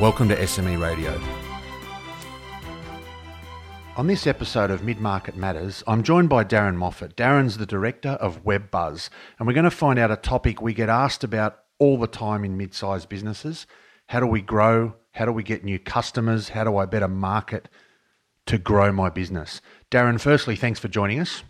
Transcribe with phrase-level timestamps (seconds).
[0.00, 1.20] Welcome to SME Radio.
[3.96, 7.14] On this episode of Mid Market Matters, I'm joined by Darren Moffatt.
[7.14, 10.88] Darren's the director of WebBuzz, and we're going to find out a topic we get
[10.88, 13.66] asked about all the time in mid sized businesses.
[14.06, 14.94] How do we grow?
[15.10, 16.48] How do we get new customers?
[16.48, 17.68] How do I better market
[18.46, 19.60] to grow my business?
[19.90, 21.44] Darren, firstly, thanks for joining us.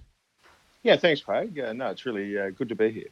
[0.83, 1.59] Yeah, thanks, Craig.
[1.61, 3.09] Uh, no, it's really uh, good to be here.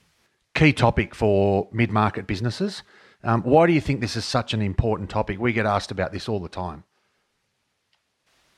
[0.56, 2.82] Key topic for mid market businesses.
[3.22, 5.38] Um, why do you think this is such an important topic?
[5.38, 6.84] We get asked about this all the time.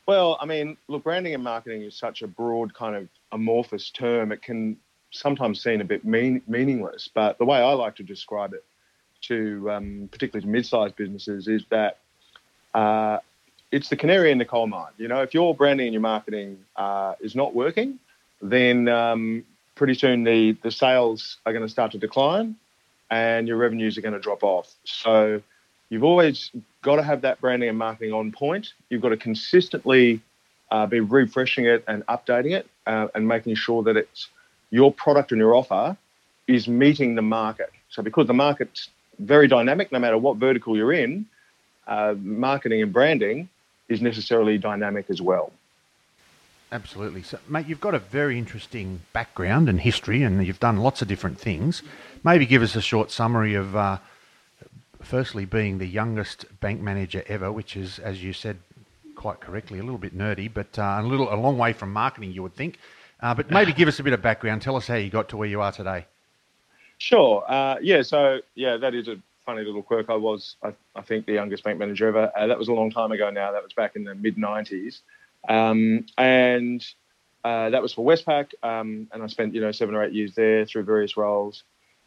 [0.07, 4.33] Well, I mean, look, branding and marketing is such a broad kind of amorphous term.
[4.33, 4.77] It can
[5.11, 8.65] sometimes seem a bit mean, meaningless, but the way I like to describe it
[9.23, 11.99] to um, particularly to mid-sized businesses is that
[12.75, 13.19] uh,
[13.71, 14.93] it's the canary in the coal mine.
[14.99, 17.99] You know, if your branding and your marketing uh, is not working,
[18.41, 19.45] then um,
[19.77, 22.57] pretty soon the the sales are going to start to decline,
[23.13, 24.75] and your revenues are going to drop off.
[24.85, 25.43] So
[25.91, 28.73] you've always got to have that branding and marketing on point.
[28.89, 30.23] You've got to consistently
[30.71, 34.29] uh, be refreshing it and updating it uh, and making sure that it's
[34.71, 35.95] your product and your offer
[36.49, 37.71] is meeting the market.
[37.91, 41.27] So because the market's very dynamic, no matter what vertical you're in,
[41.87, 43.51] uh, marketing and branding
[43.91, 45.53] is necessarily dynamic as well.
[46.73, 47.23] Absolutely.
[47.23, 51.09] So, mate, you've got a very interesting background and history, and you've done lots of
[51.09, 51.83] different things.
[52.25, 53.99] Maybe give us a short summary of, uh,
[55.03, 58.57] firstly, being the youngest bank manager ever, which is, as you said
[59.15, 62.33] quite correctly, a little bit nerdy, but uh, a little a long way from marketing,
[62.33, 62.79] you would think.
[63.21, 64.63] Uh, but maybe give us a bit of background.
[64.63, 66.07] Tell us how you got to where you are today.
[66.97, 67.45] Sure.
[67.47, 68.01] Uh, yeah.
[68.01, 70.09] So yeah, that is a funny little quirk.
[70.09, 72.33] I was, I, I think, the youngest bank manager ever.
[72.35, 73.53] Uh, that was a long time ago now.
[73.53, 75.01] That was back in the mid '90s.
[75.49, 76.85] Um, and
[77.45, 80.35] uh, that was for Westpac, um, and I spent you know seven or eight years
[80.35, 81.65] there through various roles,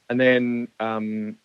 [0.09, 1.37] and then um,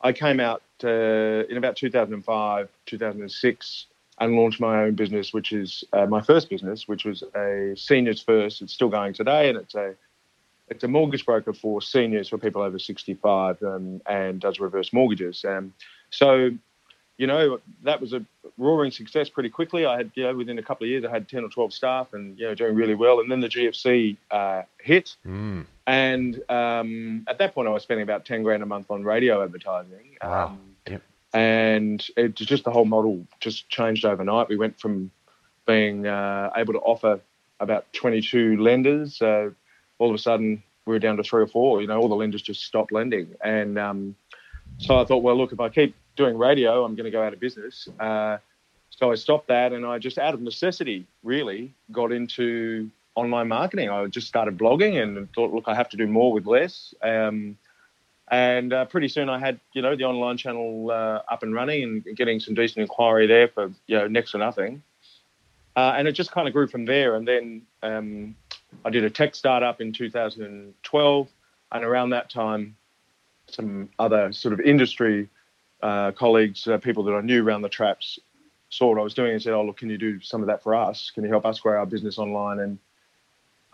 [0.00, 3.86] I came out uh, in about 2005, 2006,
[4.20, 8.22] and launched my own business, which is uh, my first business, which was a seniors
[8.22, 8.62] first.
[8.62, 9.94] It's still going today, and it's a
[10.68, 15.44] it's a mortgage broker for seniors for people over 65 um, and does reverse mortgages.
[15.44, 15.72] Um,
[16.10, 16.50] so
[17.18, 18.24] you know, that was a
[18.58, 19.86] roaring success pretty quickly.
[19.86, 22.12] I had, you know, within a couple of years, I had 10 or 12 staff
[22.12, 23.20] and, you know, doing really well.
[23.20, 25.16] And then the GFC uh, hit.
[25.26, 25.66] Mm.
[25.86, 29.42] And um, at that point, I was spending about 10 grand a month on radio
[29.42, 30.16] advertising.
[30.22, 30.46] Wow.
[30.46, 31.02] Um, yep.
[31.32, 34.48] And it just the whole model just changed overnight.
[34.48, 35.10] We went from
[35.66, 37.20] being uh, able to offer
[37.60, 39.20] about 22 lenders.
[39.22, 39.50] Uh,
[39.98, 41.80] all of a sudden, we were down to three or four.
[41.80, 43.34] You know, all the lenders just stopped lending.
[43.42, 44.16] And um,
[44.78, 47.32] so I thought, well, look, if I keep doing radio, I'm going to go out
[47.32, 47.88] of business.
[48.00, 48.38] Uh,
[48.90, 53.90] so I stopped that, and I just, out of necessity, really got into online marketing.
[53.90, 56.94] I just started blogging and thought, look, I have to do more with less.
[57.02, 57.58] Um,
[58.28, 61.82] and uh, pretty soon I had, you know, the online channel uh, up and running
[61.82, 64.82] and getting some decent inquiry there for, you know, next to nothing.
[65.76, 67.16] Uh, and it just kind of grew from there.
[67.16, 68.34] And then um,
[68.84, 71.28] I did a tech startup in 2012,
[71.72, 72.76] and around that time,
[73.48, 75.28] some other sort of industry
[75.82, 78.18] uh, colleagues, uh, people that I knew around the traps,
[78.68, 80.62] saw what I was doing and said, "Oh, look, can you do some of that
[80.62, 81.10] for us?
[81.14, 82.78] Can you help us grow our business online?" And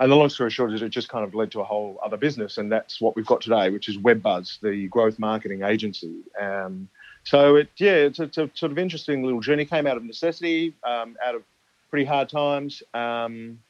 [0.00, 2.16] and the long story short is, it just kind of led to a whole other
[2.16, 6.22] business, and that's what we've got today, which is WebBuzz, the growth marketing agency.
[6.40, 6.88] Um,
[7.24, 9.64] so it, yeah, it's a, it's a, sort of interesting little journey.
[9.64, 11.42] Came out of necessity, um, out of
[11.88, 13.60] pretty hard times, um,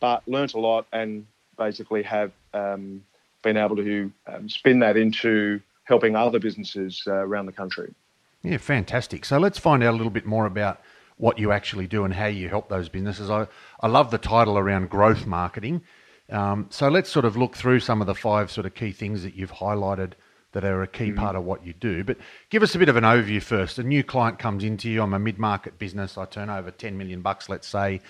[0.00, 1.24] but learnt a lot, and
[1.56, 3.04] basically have um,
[3.42, 7.94] been able to um, spin that into helping other businesses uh, around the country.
[8.42, 9.24] Yeah, fantastic.
[9.24, 10.80] So let's find out a little bit more about
[11.16, 13.30] what you actually do and how you help those businesses.
[13.30, 13.48] I,
[13.80, 15.82] I love the title around growth marketing.
[16.30, 19.22] Um, so let's sort of look through some of the five sort of key things
[19.22, 20.12] that you've highlighted
[20.52, 21.18] that are a key mm-hmm.
[21.18, 22.04] part of what you do.
[22.04, 22.18] But
[22.50, 23.78] give us a bit of an overview first.
[23.78, 25.02] A new client comes into you.
[25.02, 26.18] I'm a mid-market business.
[26.18, 28.00] I turn over 10 million bucks, let's say.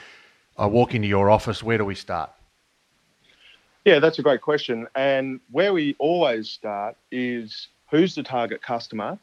[0.56, 1.62] I walk into your office.
[1.62, 2.30] Where do we start?
[3.86, 4.88] Yeah, that's a great question.
[4.94, 9.18] And where we always start is who's the target customer,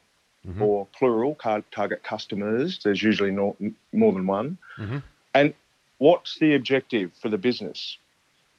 [0.48, 0.62] mm-hmm.
[0.62, 2.80] or plural target customers.
[2.84, 3.56] There's usually no,
[3.92, 4.58] more than one.
[4.78, 4.98] Mm-hmm.
[5.34, 5.54] And
[5.98, 7.98] what's the objective for the business?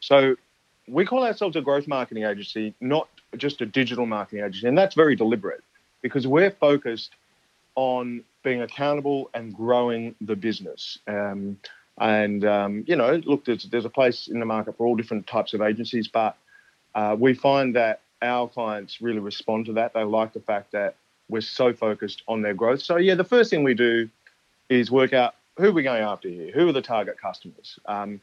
[0.00, 0.36] So
[0.86, 4.68] we call ourselves a growth marketing agency, not just a digital marketing agency.
[4.68, 5.62] And that's very deliberate
[6.02, 7.12] because we're focused
[7.76, 10.98] on being accountable and growing the business.
[11.08, 11.58] Um,
[11.98, 15.26] and um, you know, look, there's, there's a place in the market for all different
[15.26, 16.36] types of agencies, but
[16.94, 19.94] uh, we find that our clients really respond to that.
[19.94, 20.96] They like the fact that
[21.28, 22.82] we're so focused on their growth.
[22.82, 24.08] So yeah, the first thing we do
[24.68, 28.20] is work out who we're we going after here, who are the target customers, um,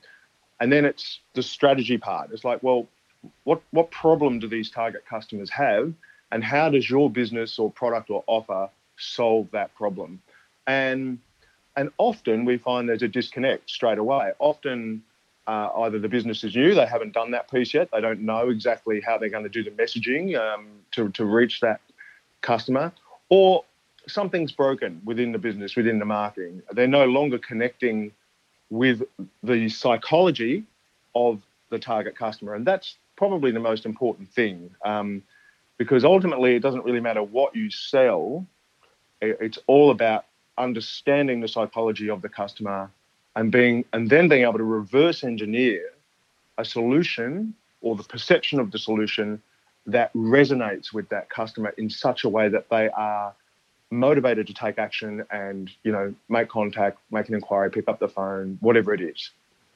[0.60, 2.32] and then it's the strategy part.
[2.32, 2.88] It's like, well,
[3.44, 5.94] what what problem do these target customers have,
[6.32, 10.22] and how does your business or product or offer solve that problem?
[10.68, 11.20] And
[11.76, 14.32] and often we find there's a disconnect straight away.
[14.40, 15.04] Often
[15.48, 18.50] uh, either the business is new, they haven't done that piece yet, they don't know
[18.50, 21.82] exactly how they're going to do the messaging um, to, to reach that
[22.42, 22.92] customer,
[23.30, 23.64] or
[24.08, 26.62] something's broken within the business, within the marketing.
[26.72, 28.12] They're no longer connecting
[28.70, 29.04] with
[29.44, 30.64] the psychology
[31.14, 32.56] of the target customer.
[32.56, 35.22] And that's probably the most important thing um,
[35.78, 38.46] because ultimately it doesn't really matter what you sell,
[39.22, 40.26] it's all about
[40.62, 42.90] understanding the psychology of the customer
[43.36, 45.92] and being and then being able to reverse engineer
[46.58, 49.42] a solution or the perception of the solution
[49.88, 53.34] that resonates with that customer in such a way that they are
[53.90, 58.08] motivated to take action and you know make contact make an inquiry pick up the
[58.08, 59.32] phone whatever it is.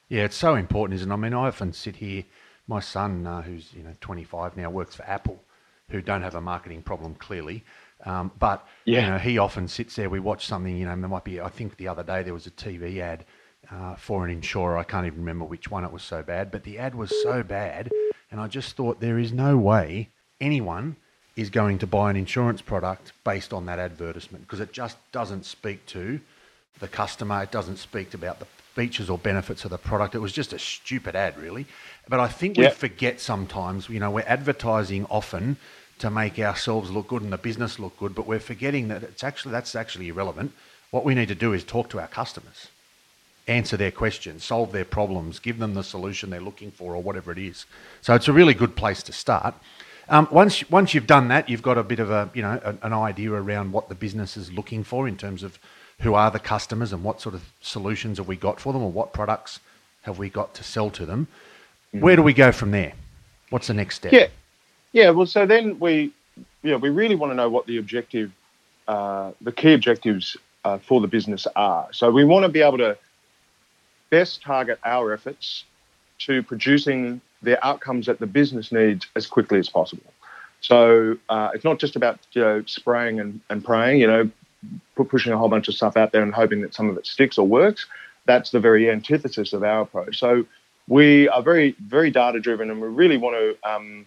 [0.10, 1.14] Yeah it's so important isn't it?
[1.14, 2.24] I mean i often sit here
[2.68, 5.44] my son uh, who's you know 25 now works for apple
[5.90, 7.64] who don't have a marketing problem clearly
[8.04, 9.02] um, but yeah.
[9.02, 11.50] you know he often sits there we watch something you know there might be i
[11.50, 13.26] think the other day there was a tv ad
[13.72, 14.78] uh, for an insurer.
[14.78, 17.44] I can't even remember which one it was so bad, but the ad was so
[17.44, 17.92] bad,
[18.32, 20.10] and I just thought there is no way
[20.40, 20.98] anyone
[21.36, 25.46] is going to buy an insurance product based on that advertisement because it just doesn't
[25.46, 26.20] speak to
[26.80, 27.44] the customer.
[27.44, 30.16] It doesn't speak about the features or benefits of the product.
[30.16, 31.66] It was just a stupid ad, really.
[32.08, 35.58] But I think we forget sometimes, you know, we're advertising often
[36.00, 39.24] to make ourselves look good and the business look good, but we're forgetting that it's
[39.24, 40.52] actually that's actually irrelevant.
[40.92, 42.68] What we need to do is talk to our customers
[43.48, 47.32] answer their questions, solve their problems, give them the solution they're looking for, or whatever
[47.32, 47.66] it is.
[48.02, 49.56] So it's a really good place to start.
[50.08, 52.94] Um, once once you've done that, you've got a bit of a you know an,
[52.94, 55.58] idea around what the business is looking for in terms of
[56.00, 58.92] who are the customers and what sort of solutions have we got for them, or
[58.92, 59.60] what products
[60.04, 61.28] have we got to sell to them.
[61.94, 62.02] Mm.
[62.02, 62.94] Where do we go from there?
[63.50, 64.14] What's the next step?
[64.14, 64.28] Yeah,
[64.96, 65.10] yeah.
[65.10, 66.14] Well, so then we
[66.64, 68.32] yeah we really want to know what the objective,
[68.88, 71.90] uh, the key objectives uh, for the business are.
[71.92, 72.98] So we want to be able to
[74.10, 75.66] best target our efforts
[76.20, 80.14] to producing the outcomes that the business needs as quickly as possible.
[80.62, 84.32] So uh, it's not just about you know spraying and, and praying, you know,
[84.96, 87.38] pushing a whole bunch of stuff out there and hoping that some of it sticks
[87.38, 87.86] or works.
[88.28, 90.18] That's the very antithesis of our approach.
[90.18, 90.46] So
[90.88, 94.06] we are very very data driven, and we really want to um,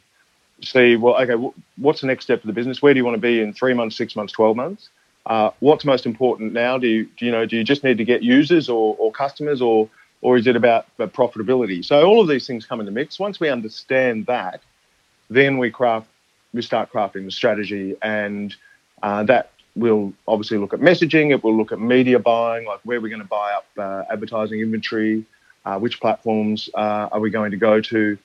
[0.62, 2.82] see well, okay, what's the next step for the business?
[2.82, 4.88] Where do you want to be in three months, six months, twelve months?
[5.26, 6.78] Uh, what's most important now?
[6.78, 7.44] Do you, do you know?
[7.44, 9.88] Do you just need to get users or, or customers, or
[10.20, 11.84] or is it about profitability?
[11.84, 13.18] So all of these things come in the mix.
[13.18, 14.62] Once we understand that,
[15.30, 16.08] then we craft,
[16.52, 18.54] we start crafting the strategy, and
[19.02, 21.30] uh, that will obviously look at messaging.
[21.30, 24.60] It will look at media buying, like where we're going to buy up uh, advertising
[24.60, 25.24] inventory,
[25.64, 28.18] uh, which platforms uh, are we going to go to.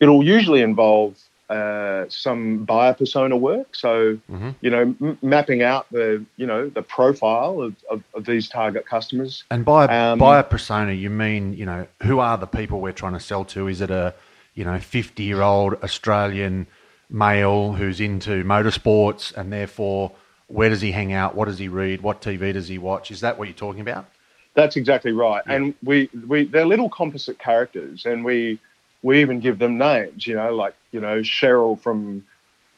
[0.00, 1.16] It'll usually involve
[1.50, 3.74] uh, some buyer persona work.
[3.74, 4.50] So, mm-hmm.
[4.60, 8.86] you know, m- mapping out the, you know, the profile of, of, of these target
[8.86, 9.42] customers.
[9.50, 13.14] And by um, buyer persona, you mean, you know, who are the people we're trying
[13.14, 13.66] to sell to?
[13.66, 14.14] Is it a,
[14.54, 16.68] you know, 50 year old Australian
[17.10, 20.12] male who's into motorsports and therefore
[20.46, 21.34] where does he hang out?
[21.34, 22.00] What does he read?
[22.00, 23.10] What TV does he watch?
[23.10, 24.06] Is that what you're talking about?
[24.54, 25.42] That's exactly right.
[25.48, 25.54] Yeah.
[25.54, 28.60] And we, we, they're little composite characters and we,
[29.02, 32.24] we even give them names, you know, like, you know, Cheryl from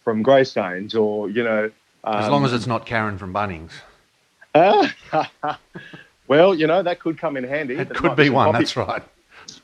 [0.05, 1.71] from Greystanes or, you know.
[2.05, 3.73] Um, as long as it's not Karen from Bunnings.
[4.55, 4.89] Uh,
[6.27, 7.77] well, you know, that could come in handy.
[7.77, 9.03] It could be, one, copy, that's right.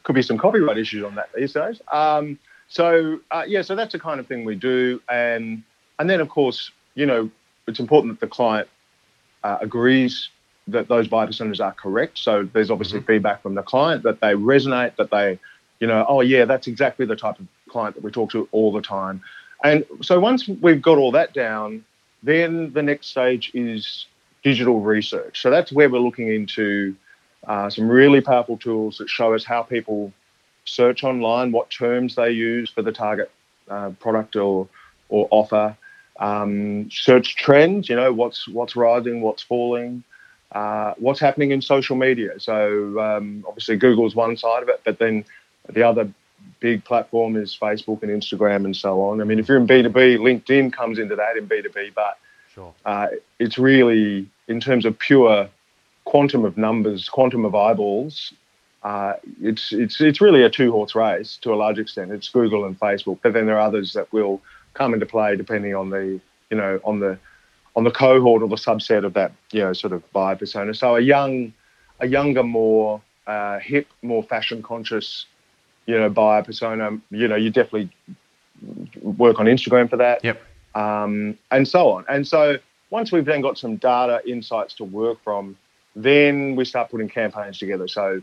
[0.04, 1.80] Could be some copyright issues on that these days.
[1.92, 2.38] Um,
[2.68, 5.00] so, uh, yeah, so that's the kind of thing we do.
[5.08, 5.62] And,
[5.98, 7.30] and then, of course, you know,
[7.66, 8.68] it's important that the client
[9.42, 10.30] uh, agrees
[10.68, 12.18] that those buyer personas are correct.
[12.18, 13.06] So there's obviously mm-hmm.
[13.06, 15.38] feedback from the client that they resonate, that they
[15.80, 18.73] you know, oh yeah, that's exactly the type of client that we talk to all
[18.73, 19.23] the time.
[19.64, 21.85] And so once we've got all that down,
[22.23, 24.06] then the next stage is
[24.42, 25.40] digital research.
[25.40, 26.94] So that's where we're looking into
[27.47, 30.12] uh, some really powerful tools that show us how people
[30.64, 33.30] search online, what terms they use for the target
[33.68, 34.68] uh, product or
[35.11, 35.76] or offer,
[36.20, 37.88] um, search trends.
[37.88, 40.02] You know, what's what's rising, what's falling,
[40.52, 42.38] uh, what's happening in social media.
[42.38, 45.25] So um, obviously Google's one side of it, but then
[45.68, 46.10] the other
[46.60, 49.20] big platform is Facebook and Instagram and so on.
[49.20, 52.18] I mean, if you're in B2B, LinkedIn comes into that in B2B, but
[52.58, 52.75] Sure.
[52.84, 53.06] Uh,
[53.38, 55.48] it's really in terms of pure
[56.04, 58.32] quantum of numbers, quantum of eyeballs.
[58.82, 62.10] Uh, it's it's it's really a two horse race to a large extent.
[62.10, 64.40] It's Google and Facebook, but then there are others that will
[64.75, 66.20] come into play depending on the
[66.50, 67.16] you know on the
[67.76, 70.75] on the cohort or the subset of that you know sort of buyer persona.
[70.75, 71.52] So a young
[72.00, 75.26] a younger, more uh, hip, more fashion conscious
[75.88, 77.00] you know buyer persona.
[77.11, 77.90] You know you definitely
[79.02, 80.23] work on Instagram for that.
[80.23, 80.40] Yep.
[80.75, 82.04] Um, and so on.
[82.09, 82.59] And so
[82.90, 85.57] once we've then got some data insights to work from,
[85.97, 87.88] then we start putting campaigns together.
[87.88, 88.23] So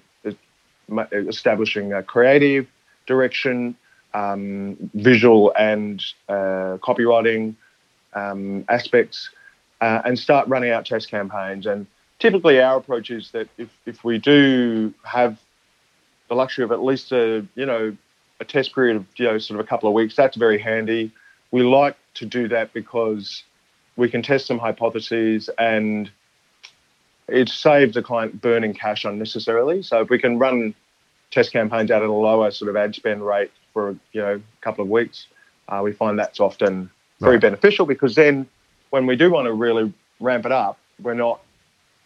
[1.12, 2.68] establishing a creative
[3.08, 3.76] direction,
[4.14, 7.56] um, visual and uh, copywriting
[8.14, 9.30] um, aspects,
[9.82, 11.66] uh, and start running out test campaigns.
[11.66, 11.88] And
[12.20, 15.40] typically, our approach is that if, if we do have
[16.30, 17.96] the luxury of at least a you know
[18.40, 21.12] a test period of you know sort of a couple of weeks, that's very handy.
[21.52, 23.44] We like to do that because
[23.96, 26.10] we can test some hypotheses and
[27.28, 29.82] it saves the client burning cash unnecessarily.
[29.82, 30.76] So if we can run
[31.32, 34.62] test campaigns out at a lower sort of ad spend rate for you know a
[34.62, 35.28] couple of weeks,
[35.70, 36.90] uh, we find that's often
[37.20, 37.42] very right.
[37.42, 38.48] beneficial because then
[38.90, 41.42] when we do want to really ramp it up, we're not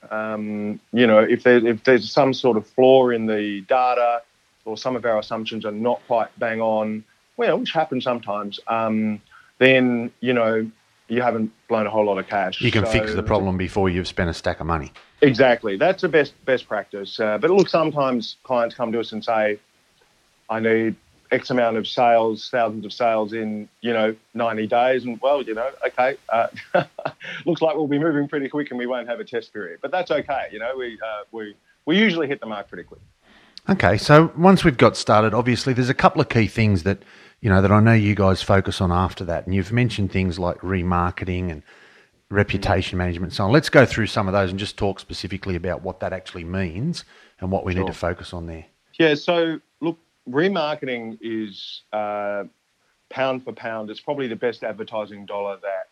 [0.10, 4.22] um, you know if there if there's some sort of flaw in the data
[4.66, 7.04] or some of our assumptions are not quite bang on,
[7.38, 9.22] well, which happens sometimes, um,
[9.58, 10.70] then you know
[11.08, 12.62] you haven't blown a whole lot of cash.
[12.62, 14.92] You can so, fix the problem before you've spent a stack of money.
[15.22, 17.20] Exactly, that's the best best practice.
[17.20, 19.60] Uh, but look, sometimes clients come to us and say,
[20.50, 20.96] "I need
[21.32, 25.54] X amount of sales, thousands of sales in you know 90 days," and well, you
[25.54, 26.48] know, okay, uh,
[27.46, 29.92] looks like we'll be moving pretty quick and we won't have a test period, but
[29.92, 30.48] that's okay.
[30.52, 31.56] You know, we uh, we
[31.86, 33.02] we usually hit the mark pretty quick.
[33.70, 37.00] Okay, so once we've got started, obviously there's a couple of key things that
[37.42, 40.40] you know that I know you guys focus on after that, and you've mentioned things
[40.40, 41.62] like remarketing and
[42.30, 43.52] reputation management, so on.
[43.52, 47.04] Let's go through some of those and just talk specifically about what that actually means
[47.40, 47.84] and what we sure.
[47.84, 48.66] need to focus on there.
[48.98, 49.98] Yeah, so look,
[50.28, 52.46] remarketing is uh,
[53.10, 53.90] pound for pound.
[53.90, 55.90] It's probably the best advertising dollar that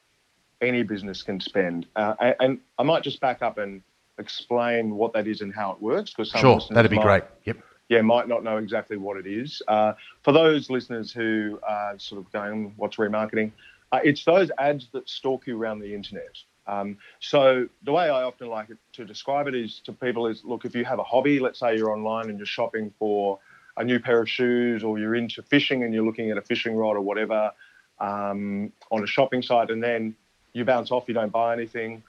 [0.62, 1.86] any business can spend.
[1.96, 3.82] Uh, and, I might just back up and
[4.20, 7.58] explain what that is and how it works because sure that'd be might, great yep
[7.90, 9.94] yeah might not know exactly what it is uh,
[10.24, 13.52] for those listeners who are sort of going what's remarketing
[13.92, 18.24] uh, it's those ads that stalk you around the internet um, so the way i
[18.24, 21.04] often like it to describe it is to people is look if you have a
[21.04, 23.38] hobby let's say you're online and you're shopping for
[23.78, 26.76] a new pair of shoes or you're into fishing and you're looking at a fishing
[26.76, 27.52] rod or whatever
[28.00, 30.16] um, on a shopping site and then
[30.54, 32.04] you bounce off you don't buy anything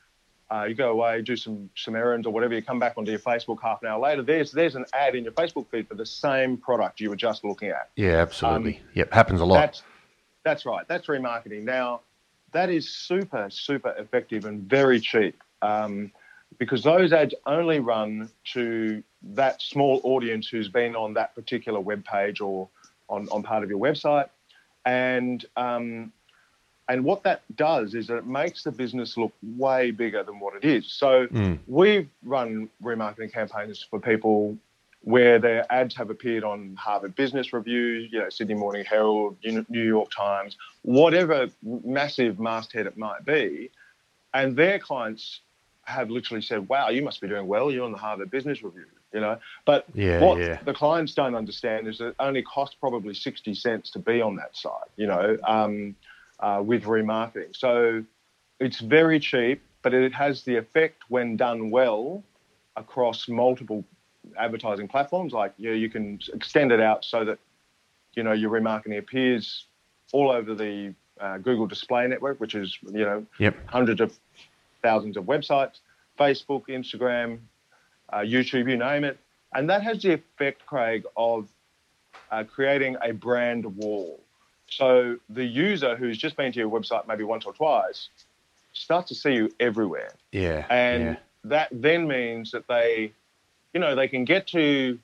[0.50, 2.54] uh, you go away, do some some errands or whatever.
[2.54, 4.22] You come back onto your Facebook half an hour later.
[4.22, 7.44] There's there's an ad in your Facebook feed for the same product you were just
[7.44, 7.90] looking at.
[7.96, 8.78] Yeah, absolutely.
[8.78, 9.60] Um, yep, happens a lot.
[9.60, 9.82] That's,
[10.44, 10.88] that's right.
[10.88, 11.64] That's remarketing.
[11.64, 12.00] Now,
[12.52, 16.12] that is super super effective and very cheap um,
[16.56, 22.04] because those ads only run to that small audience who's been on that particular web
[22.04, 22.68] page or
[23.08, 24.28] on, on part of your website,
[24.84, 26.12] and um,
[26.88, 30.54] and what that does is that it makes the business look way bigger than what
[30.56, 30.90] it is.
[30.90, 31.58] So mm.
[31.66, 34.56] we've run remarketing campaigns for people
[35.02, 39.84] where their ads have appeared on Harvard Business Review, you know, Sydney Morning Herald, New
[39.84, 43.70] York Times, whatever massive masthead it might be,
[44.34, 45.40] and their clients
[45.84, 47.70] have literally said, "Wow, you must be doing well.
[47.70, 50.58] You're on the Harvard Business Review." You know, but yeah, what yeah.
[50.64, 54.36] the clients don't understand is that it only costs probably sixty cents to be on
[54.36, 54.72] that site.
[54.96, 55.96] You know, um,
[56.40, 57.56] uh, with remarketing.
[57.56, 58.04] So
[58.60, 62.22] it's very cheap, but it has the effect when done well
[62.76, 63.84] across multiple
[64.36, 65.32] advertising platforms.
[65.32, 67.38] Like you, know, you can extend it out so that
[68.14, 69.66] you know your remarketing appears
[70.12, 73.56] all over the uh, Google Display Network, which is you know yep.
[73.66, 74.16] hundreds of
[74.82, 75.80] thousands of websites,
[76.18, 77.38] Facebook, Instagram,
[78.10, 79.18] uh, YouTube, you name it,
[79.54, 81.48] and that has the effect, Craig, of
[82.30, 84.20] uh, creating a brand wall.
[84.70, 88.08] So the user who's just been to your website maybe once or twice
[88.74, 90.12] starts to see you everywhere.
[90.30, 90.66] Yeah.
[90.68, 91.16] And yeah.
[91.44, 93.12] that then means that they,
[93.72, 94.98] you know, they can get to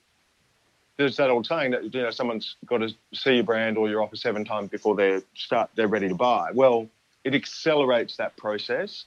[0.97, 4.03] there's that old saying that you know someone's got to see your brand or your
[4.03, 6.51] offer seven times before they start they're ready to buy.
[6.53, 6.89] Well,
[7.25, 9.07] it accelerates that process.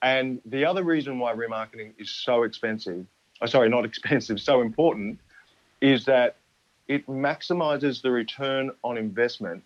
[0.00, 3.04] And the other reason why remarketing is so expensive,
[3.40, 5.18] oh, sorry, not expensive, so important,
[5.80, 6.36] is that
[6.88, 9.62] it maximizes the return on investment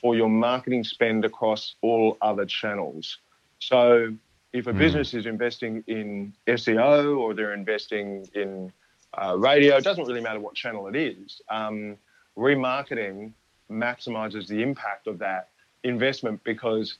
[0.00, 3.18] for your marketing spend across all other channels.
[3.60, 4.14] So
[4.52, 4.78] if a mm.
[4.78, 8.72] business is investing in SEO or they're investing in
[9.16, 11.40] uh, radio, it doesn't really matter what channel it is.
[11.48, 11.96] Um,
[12.36, 13.32] remarketing
[13.70, 15.48] maximizes the impact of that
[15.82, 16.96] investment because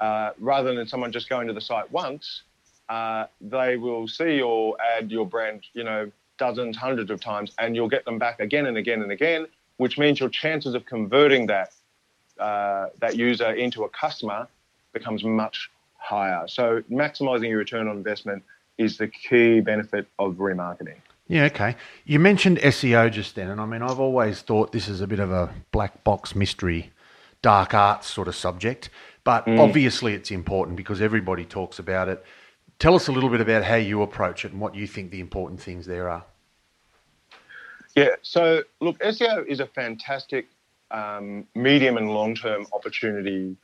[0.00, 2.42] uh, rather than someone just going to the site once,
[2.88, 7.74] uh, they will see your ad, your brand, you know, dozens, hundreds of times, and
[7.74, 11.46] you'll get them back again and again and again, which means your chances of converting
[11.46, 11.72] that
[12.38, 14.48] uh, that user into a customer
[14.92, 16.46] becomes much higher.
[16.48, 18.42] So maximizing your return on investment
[18.76, 20.96] is the key benefit of remarketing.
[21.28, 21.76] Yeah, okay.
[22.04, 25.20] You mentioned SEO just then, and I mean, I've always thought this is a bit
[25.20, 26.92] of a black box mystery,
[27.40, 28.90] dark arts sort of subject,
[29.22, 29.58] but mm.
[29.58, 32.22] obviously it's important because everybody talks about it.
[32.84, 35.18] Tell us a little bit about how you approach it and what you think the
[35.18, 36.22] important things there are.
[37.96, 40.48] Yeah, so look, SEO is a fantastic
[40.90, 43.56] um, medium and long term opportunity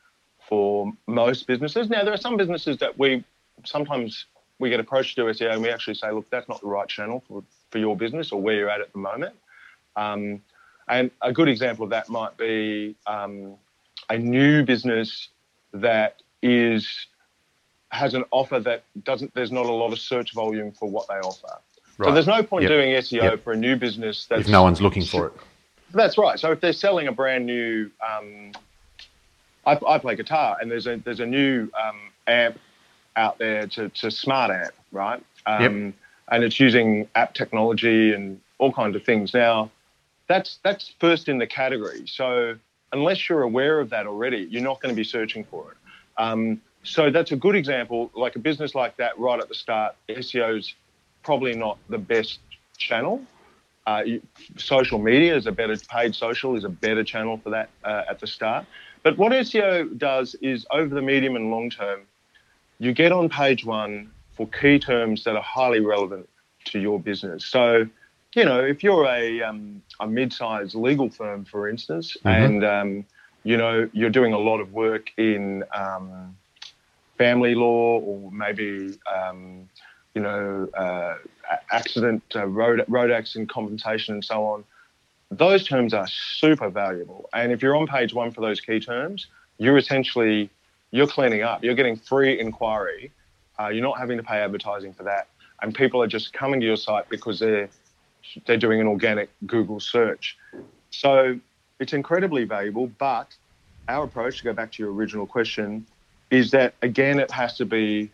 [0.49, 1.87] for most businesses.
[1.87, 3.23] Now, there are some businesses that we
[3.63, 4.25] sometimes
[4.57, 6.87] we get approached to do SEO and we actually say, look, that's not the right
[6.87, 9.35] channel for, for your business or where you're at at the moment.
[9.95, 10.41] Um,
[10.87, 13.53] and a good example of that might be um,
[14.09, 15.29] a new business
[15.73, 17.05] that is
[17.91, 19.33] has an offer that doesn't.
[19.33, 21.59] There's not a lot of search volume for what they offer.
[21.97, 22.07] Right.
[22.07, 22.69] So there's no point yep.
[22.69, 23.43] doing SEO yep.
[23.43, 25.33] for a new business if no one's looking for it.
[25.93, 26.39] That's right.
[26.39, 28.53] So if they're selling a brand new, um,
[29.65, 32.57] I, I, play guitar, and there's a there's a new um, amp
[33.15, 35.23] out there to, to smart amp, right?
[35.45, 35.93] Um, yep.
[36.29, 39.33] And it's using app technology and all kinds of things.
[39.33, 39.69] Now,
[40.27, 42.03] that's that's first in the category.
[42.07, 42.55] So
[42.93, 45.77] unless you're aware of that already, you're not going to be searching for it.
[46.17, 48.11] Um, so that's a good example.
[48.15, 50.73] Like a business like that, right at the start, SEO's
[51.23, 52.39] probably not the best
[52.77, 53.21] channel.
[53.87, 54.03] Uh,
[54.57, 58.19] social media is a better paid social is a better channel for that uh, at
[58.19, 58.65] the start.
[59.03, 62.01] But what SEO does is over the medium and long term,
[62.77, 66.29] you get on page one for key terms that are highly relevant
[66.65, 67.45] to your business.
[67.45, 67.87] So,
[68.35, 72.27] you know, if you're a, um, a mid-sized legal firm, for instance, mm-hmm.
[72.27, 73.05] and um,
[73.43, 76.35] you know you're doing a lot of work in um,
[77.21, 79.69] family law or maybe um,
[80.15, 81.15] you know uh,
[81.71, 84.63] accident, uh, road road accident compensation, and so on.
[85.29, 89.27] Those terms are super valuable, and if you're on page one for those key terms,
[89.59, 90.49] you're essentially
[90.89, 91.63] you're cleaning up.
[91.63, 93.11] You're getting free inquiry.
[93.59, 95.27] Uh, you're not having to pay advertising for that,
[95.61, 97.69] and people are just coming to your site because they're
[98.47, 100.37] they're doing an organic Google search.
[100.89, 101.39] So
[101.79, 102.87] it's incredibly valuable.
[102.97, 103.27] But
[103.87, 105.85] our approach, to go back to your original question,
[106.31, 108.09] is that again it has to be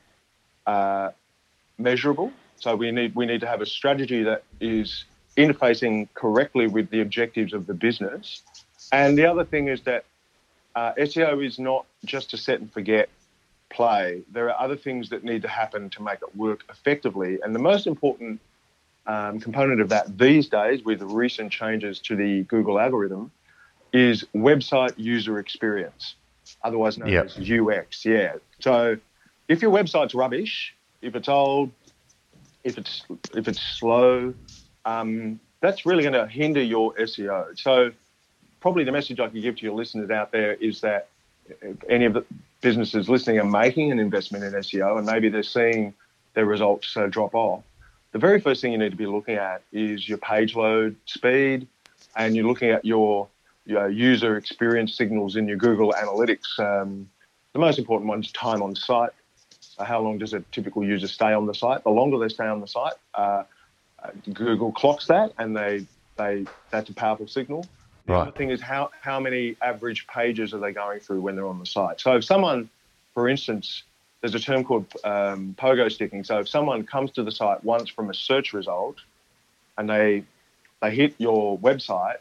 [0.66, 1.12] uh,
[1.78, 2.34] measurable.
[2.58, 5.06] So we need we need to have a strategy that is
[5.38, 8.42] interfacing correctly with the objectives of the business.
[8.92, 10.04] And the other thing is that
[10.76, 13.10] uh, SEO is not just a set and forget
[13.70, 14.24] play.
[14.32, 17.40] There are other things that need to happen to make it work effectively.
[17.44, 18.40] And the most important
[19.06, 23.32] um, component of that these days, with recent changes to the Google algorithm,
[23.94, 26.16] is website user experience,
[26.64, 27.26] otherwise known yep.
[27.26, 28.06] as UX.
[28.06, 28.36] Yeah.
[28.60, 28.98] So
[29.48, 31.72] if your website's rubbish, if it's old,
[32.64, 33.04] if it's
[33.36, 34.34] if it's slow,
[34.86, 37.58] um, that's really going to hinder your SEO.
[37.60, 37.92] So
[38.60, 41.08] probably the message I can give to your listeners out there is that
[41.90, 42.26] any of the
[42.62, 45.94] businesses listening are making an investment in SEO and maybe they're seeing
[46.34, 47.64] their results uh, drop off.
[48.12, 51.68] The very first thing you need to be looking at is your page load speed,
[52.16, 53.28] and you're looking at your,
[53.68, 56.58] your user experience signals in your Google Analytics.
[56.58, 57.10] Um,
[57.54, 59.12] the most important one is time on site.
[59.60, 61.84] So how long does a typical user stay on the site?
[61.84, 63.44] The longer they stay on the site, uh,
[64.34, 65.86] Google clocks that, and they
[66.18, 67.66] they that's a powerful signal.
[68.06, 68.22] The right.
[68.22, 71.60] other thing is how, how many average pages are they going through when they're on
[71.60, 72.00] the site?
[72.00, 72.70] So if someone,
[73.14, 73.84] for instance,
[74.22, 76.24] there's a term called um, pogo sticking.
[76.24, 78.96] So if someone comes to the site once from a search result
[79.78, 80.24] and they
[80.82, 82.18] they hit your website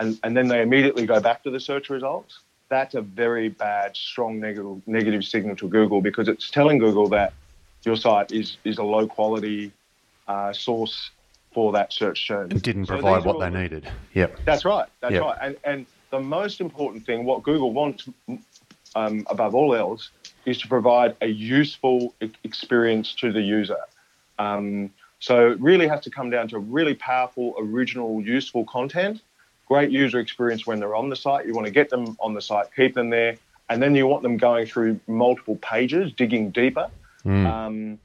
[0.00, 3.96] and, and then they immediately go back to the search results, that's a very bad,
[3.96, 7.32] strong negative negative signal to Google because it's telling Google that
[7.84, 9.72] your site is is a low quality
[10.26, 11.10] uh, source
[11.52, 12.50] for that search term.
[12.50, 13.90] And didn't so provide what they needed.
[14.14, 14.40] Yep.
[14.44, 14.88] That's right.
[15.00, 15.22] That's yep.
[15.22, 15.38] right.
[15.40, 18.08] And and the most important thing, what Google wants
[18.94, 20.10] um, above all else,
[20.44, 23.80] is to provide a useful experience to the user.
[24.38, 29.20] Um, so it really has to come down to really powerful, original, useful content.
[29.68, 31.46] Great user experience when they're on the site.
[31.46, 33.36] You want to get them on the site, keep them there,
[33.68, 36.88] and then you want them going through multiple pages, digging deeper.
[37.24, 37.46] Mm.
[37.46, 37.98] Um,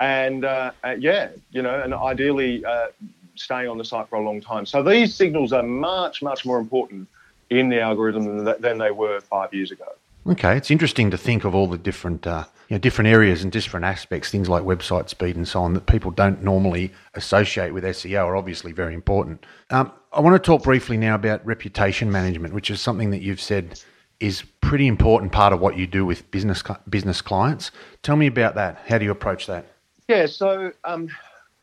[0.00, 2.86] and uh, uh, yeah, you know, and ideally uh,
[3.34, 4.64] staying on the site for a long time.
[4.64, 7.06] So these signals are much, much more important
[7.50, 9.92] in the algorithm than, than they were five years ago.
[10.26, 13.50] Okay, it's interesting to think of all the different, uh, you know, different areas and
[13.50, 17.84] different aspects, things like website speed and so on, that people don't normally associate with
[17.84, 19.46] SEO are obviously very important.
[19.70, 23.40] Um, I want to talk briefly now about reputation management, which is something that you've
[23.40, 23.80] said
[24.20, 27.70] is pretty important part of what you do with business business clients.
[28.02, 28.82] Tell me about that.
[28.86, 29.66] How do you approach that?
[30.08, 31.08] Yeah, so um,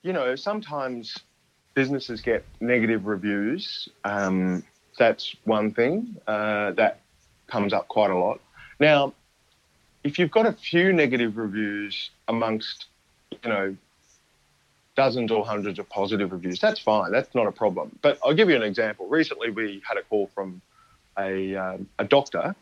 [0.01, 1.15] you know sometimes
[1.75, 3.87] businesses get negative reviews.
[4.03, 4.63] Um,
[4.97, 7.01] that's one thing uh, that
[7.45, 8.41] comes up quite a lot.
[8.79, 9.13] Now,
[10.03, 12.85] if you've got a few negative reviews amongst,
[13.43, 13.75] you know,
[14.95, 17.11] dozens or hundreds of positive reviews, that's fine.
[17.11, 17.97] That's not a problem.
[18.01, 19.07] But I'll give you an example.
[19.07, 20.61] Recently, we had a call from
[21.17, 22.55] a, um, a doctor,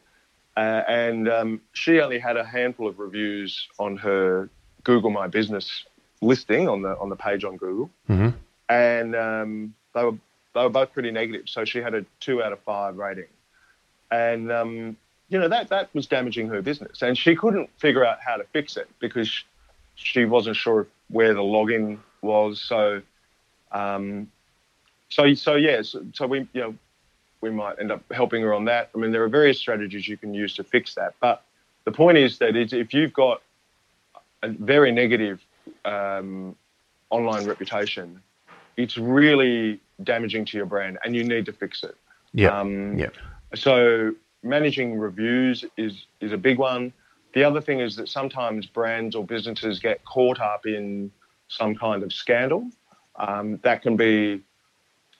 [0.57, 4.49] uh, and um, she only had a handful of reviews on her
[4.83, 5.85] Google My Business
[6.21, 8.29] listing on the on the page on Google, mm-hmm.
[8.69, 10.17] and um, they were
[10.53, 11.49] they were both pretty negative.
[11.49, 13.27] So she had a two out of five rating,
[14.11, 14.97] and um,
[15.29, 18.43] you know that that was damaging her business, and she couldn't figure out how to
[18.45, 19.43] fix it because
[19.95, 22.61] she wasn't sure where the login was.
[22.61, 23.01] So,
[23.71, 24.31] um,
[25.09, 26.75] so so yeah, so, so we you know
[27.41, 28.89] we might end up helping her on that.
[28.93, 31.43] I mean, there are various strategies you can use to fix that, but
[31.85, 33.41] the point is that if you've got
[34.43, 35.43] a very negative
[35.85, 36.55] um,
[37.09, 38.21] online reputation,
[38.77, 41.95] it's really damaging to your brand, and you need to fix it.
[42.33, 42.59] Yeah.
[42.59, 43.09] Um, yeah.
[43.53, 44.13] So
[44.45, 46.93] managing reviews is is a big one.
[47.33, 51.11] The other thing is that sometimes brands or businesses get caught up in
[51.47, 52.69] some kind of scandal.
[53.17, 54.41] Um, that can be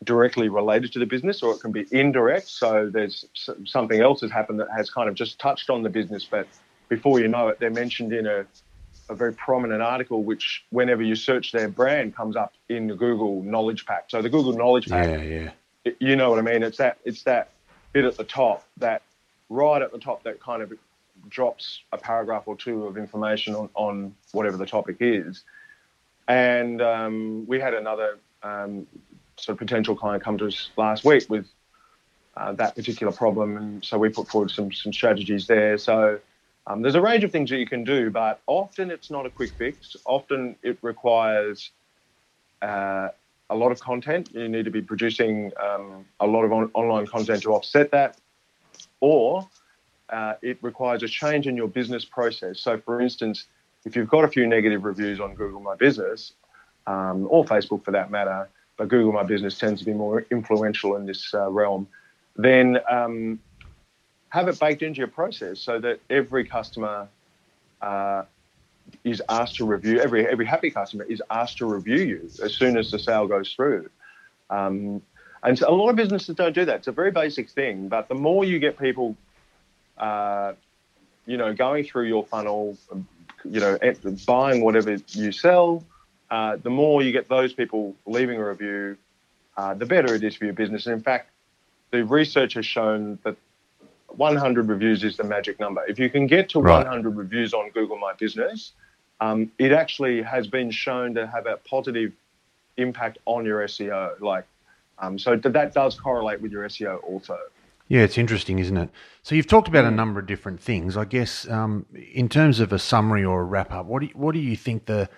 [0.04, 2.48] directly related to the business or it can be indirect.
[2.48, 3.26] So there's
[3.66, 6.48] something else has happened that has kind of just touched on the business, but
[6.90, 8.46] before you know it, they're mentioned in a,
[9.10, 13.42] a very prominent article, which whenever you search their brand comes up in the Google
[13.44, 14.06] Knowledge Pack.
[14.10, 15.92] So the Google Knowledge Pack, yeah, yeah.
[16.00, 16.64] You know what I mean?
[16.64, 17.52] It's that it's that
[17.94, 19.04] bit at the top, that
[19.50, 20.74] right at the top, that kind of
[21.30, 25.44] drops a paragraph or two of information on, on whatever the topic is.
[26.28, 28.88] And um, we had another um,
[29.38, 31.48] sort of potential client come to us last week with
[32.38, 35.78] uh, that particular problem, and so we put forward some some strategies there.
[35.78, 36.20] So
[36.68, 39.30] um, there's a range of things that you can do, but often it's not a
[39.30, 39.96] quick fix.
[40.06, 41.72] Often it requires
[42.62, 43.10] uh,
[43.50, 44.32] a lot of content.
[44.34, 48.18] You need to be producing um, a lot of on- online content to offset that,
[49.00, 49.48] or
[50.10, 52.60] uh, it requires a change in your business process.
[52.60, 53.46] So, for instance,
[53.86, 56.34] if you've got a few negative reviews on Google My Business
[56.88, 60.96] um, or Facebook for that matter, but Google My Business tends to be more influential
[60.96, 61.88] in this uh, realm,
[62.36, 63.40] then um,
[64.30, 67.08] have it baked into your process so that every customer
[67.82, 68.24] uh,
[69.04, 72.78] is asked to review, every, every happy customer is asked to review you as soon
[72.78, 73.90] as the sale goes through.
[74.50, 75.02] Um,
[75.46, 76.78] and so a lot of businesses don't do that.
[76.78, 79.16] It's a very basic thing, but the more you get people,
[79.98, 80.54] uh,
[81.26, 82.78] you know, going through your funnel,
[83.44, 83.78] you know,
[84.26, 85.84] buying whatever you sell,
[86.32, 88.98] uh, the more you get those people leaving a review,
[89.58, 90.86] uh, the better it is for your business.
[90.88, 91.30] And in fact,
[91.92, 93.36] the research has shown that
[94.08, 95.86] 100 reviews is the magic number.
[95.86, 96.84] If you can get to right.
[96.84, 98.72] 100 reviews on Google My Business,
[99.22, 102.12] um, it actually has been shown to have a positive
[102.78, 104.20] impact on your SEO.
[104.20, 104.46] Like,
[105.00, 107.38] um, so that does correlate with your SEO also.
[107.88, 108.90] Yeah, it's interesting, isn't it?
[109.22, 110.98] So you've talked about a number of different things.
[110.98, 114.14] I guess um, in terms of a summary or a wrap up, what do you,
[114.16, 115.10] what do you think the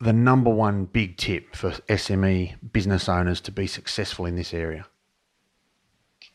[0.00, 4.86] the number one big tip for SME business owners to be successful in this area?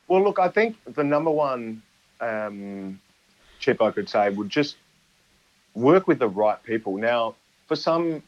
[0.08, 1.84] Well, look, I think the number one
[2.22, 3.00] um,
[3.60, 4.78] tip I could say would just
[5.76, 6.98] work with the right people.
[6.98, 7.36] Now,
[7.68, 8.24] for some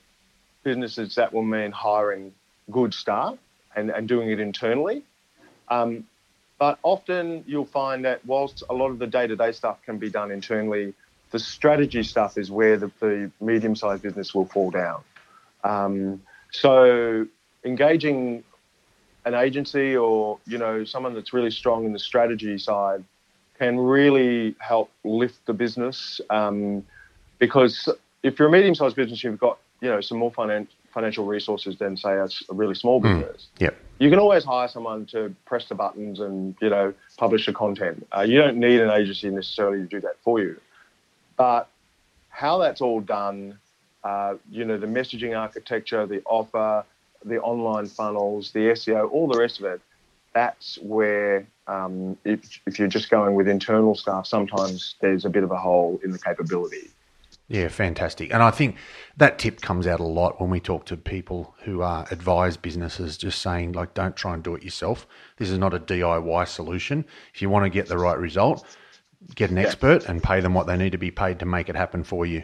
[0.64, 2.34] businesses, that will mean hiring
[2.70, 3.38] good staff
[3.76, 5.04] and, and doing it internally.
[5.70, 6.06] Um,
[6.60, 9.98] but often you'll find that whilst a lot of the day to day stuff can
[9.98, 10.94] be done internally,
[11.32, 15.02] the strategy stuff is where the, the medium sized business will fall down.
[15.64, 17.26] Um, so
[17.64, 18.44] engaging
[19.26, 23.04] an agency or you know someone that's really strong in the strategy side
[23.58, 26.84] can really help lift the business um,
[27.38, 27.88] because
[28.24, 31.98] if you're a medium-sized business, you've got you know some more finan- financial resources than
[31.98, 33.20] say a, a really small hmm.
[33.20, 33.48] business.
[33.58, 33.78] Mm, yep.
[34.00, 38.08] You can always hire someone to press the buttons and you know publish the content.
[38.16, 40.60] Uh, you don't need an agency necessarily to do that for you,
[41.38, 41.70] but
[42.30, 43.60] how that's all done
[44.04, 46.84] uh, you know, the messaging architecture, the offer,
[47.24, 49.82] the online funnels, the SEO, all the rest of it.
[50.34, 55.44] That's where, um, if, if you're just going with internal staff, sometimes there's a bit
[55.44, 56.90] of a hole in the capability.
[57.52, 58.34] Yeah, fantastic.
[58.34, 58.78] And I think
[59.18, 63.18] that tip comes out a lot when we talk to people who are advise businesses,
[63.18, 65.06] just saying, like, don't try and do it yourself.
[65.36, 67.04] This is not a DIY solution.
[67.34, 68.66] If you want to get the right result,
[69.36, 71.76] get an expert and pay them what they need to be paid to make it
[71.76, 72.42] happen for you.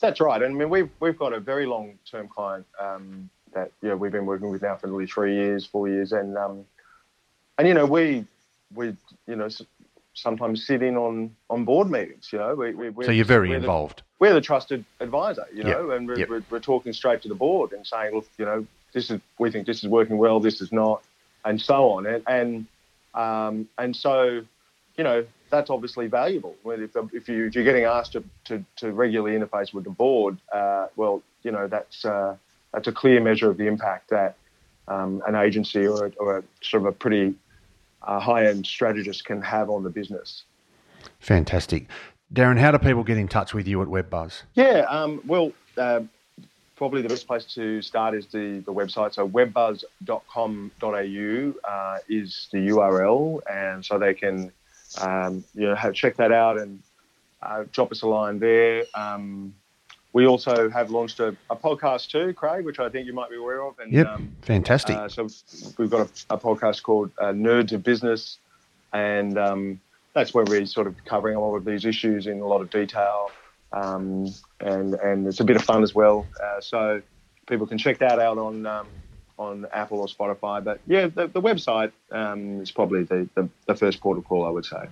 [0.00, 0.40] That's right.
[0.40, 3.96] And I mean, we've we've got a very long term client um, that you know,
[3.96, 6.64] we've been working with now for nearly three years, four years, and um,
[7.58, 8.24] and you know we
[8.72, 8.94] we
[9.26, 9.48] you know
[10.20, 12.28] sometimes sit in on, on board meetings.
[12.32, 13.98] You know, we, we, so you're very we're involved.
[13.98, 15.46] The, we're the trusted advisor.
[15.52, 16.28] You know, Yep, and we're, yep.
[16.28, 19.50] we're, we're talking straight to the board and saying, look, you know, this is we
[19.50, 21.02] think this is working well, this is not,
[21.44, 22.06] and so on.
[22.06, 22.66] And and
[23.14, 24.42] um, and so,
[24.96, 26.56] you know, that's obviously valuable.
[26.64, 30.38] If, if you if you're getting asked to, to, to regularly interface with the board,
[30.52, 32.36] uh, well, you know, that's uh,
[32.72, 34.36] that's a clear measure of the impact that
[34.88, 37.34] um, an agency or, or a sort of a pretty
[38.02, 40.44] uh, high-end strategist can have on the business.
[41.20, 41.86] Fantastic.
[42.32, 44.42] Darren, how do people get in touch with you at WebBuzz?
[44.54, 46.00] Yeah, um, well, uh,
[46.76, 49.14] probably the best place to start is the, the website.
[49.14, 54.52] So webbuzz.com.au uh, is the URL, and so they can
[55.00, 56.82] um, you know have, check that out and
[57.42, 58.84] uh, drop us a line there.
[58.94, 59.54] Um,
[60.12, 63.36] we also have launched a, a podcast too, Craig, which I think you might be
[63.36, 63.78] aware of.
[63.78, 64.96] And, Yep, um, fantastic.
[64.96, 65.28] uh, so
[65.78, 68.38] we've got a, a podcast called uh, Nerds of Business,
[68.92, 69.80] and um,
[70.14, 72.70] that's where we're sort of covering a lot of these issues in a lot of
[72.70, 73.30] detail,
[73.72, 74.26] um,
[74.60, 76.26] and and it's a bit of fun as well.
[76.42, 77.02] Uh, so
[77.46, 78.86] people can check that out on um,
[79.38, 80.62] on Apple or Spotify.
[80.64, 84.44] But yeah, the, the website um, is probably the, the, the first port of call,
[84.44, 84.88] I would say.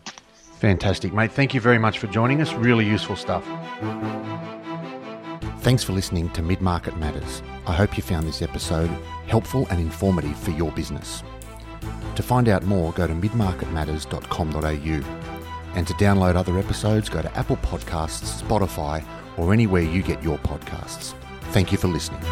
[0.61, 1.33] Fantastic, mate.
[1.33, 2.53] Thank you very much for joining us.
[2.55, 3.45] Really useful stuff.
[5.67, 7.43] Thanks for listening to Mid Market Matters.
[7.67, 8.89] I hope you found this episode
[9.27, 11.25] helpful and informative for your business.
[12.15, 15.75] To find out more, go to midmarketmatters.com.au.
[15.75, 19.05] And to download other episodes, go to Apple Podcasts, Spotify,
[19.37, 21.15] or anywhere you get your podcasts.
[21.51, 22.23] Thank you for listening.